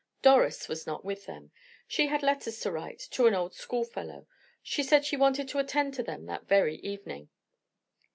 [0.23, 1.51] Doris was not with them;
[1.87, 4.25] she had letters to write to an old schoolfellow;
[4.63, 7.29] she said she wanted to attend to them that very evening.